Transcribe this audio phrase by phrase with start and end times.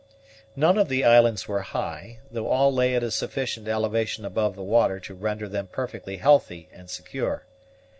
[0.55, 4.63] None of the islands were high, though all lay at a sufficient elevation above the
[4.63, 7.45] water to render them perfectly healthy and secure.